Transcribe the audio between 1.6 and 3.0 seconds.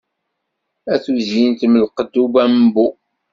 mm lqedd ubabmbu!